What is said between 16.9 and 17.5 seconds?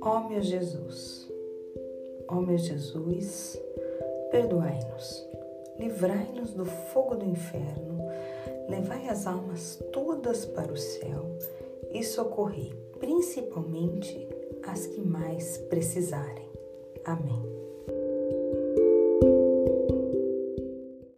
Amém.